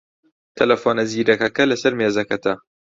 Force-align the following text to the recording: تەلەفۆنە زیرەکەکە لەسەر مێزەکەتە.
تەلەفۆنە 0.57 1.03
زیرەکەکە 1.11 1.63
لەسەر 1.71 1.93
مێزەکەتە. 1.99 2.53